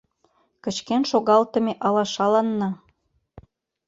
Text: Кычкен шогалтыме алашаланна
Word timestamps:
Кычкен 0.63 1.03
шогалтыме 1.11 1.73
алашаланна 1.87 2.69